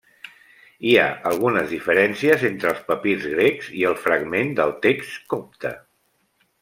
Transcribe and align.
Hi 0.91 0.93
ha 1.01 1.03
algunes 1.31 1.67
diferències 1.73 2.45
entre 2.49 2.71
els 2.71 2.81
papirs 2.87 3.27
grecs 3.35 3.67
i 3.83 3.85
el 3.91 3.99
fragment 4.07 4.51
del 4.61 4.75
text 4.87 5.21
copte. 5.35 5.75